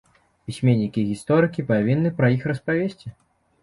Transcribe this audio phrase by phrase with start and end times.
[0.49, 3.19] Пісьменнікі і гісторыкі павінны пра іх распавесці.